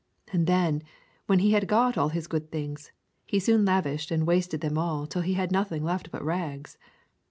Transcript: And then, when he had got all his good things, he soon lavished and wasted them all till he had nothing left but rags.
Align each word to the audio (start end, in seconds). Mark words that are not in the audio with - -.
And 0.33 0.47
then, 0.47 0.81
when 1.27 1.37
he 1.37 1.51
had 1.51 1.67
got 1.67 1.95
all 1.95 2.09
his 2.09 2.25
good 2.25 2.49
things, 2.51 2.91
he 3.27 3.37
soon 3.37 3.65
lavished 3.65 4.09
and 4.09 4.25
wasted 4.25 4.61
them 4.61 4.75
all 4.75 5.05
till 5.05 5.21
he 5.21 5.33
had 5.35 5.51
nothing 5.51 5.83
left 5.83 6.09
but 6.09 6.25
rags. 6.25 6.79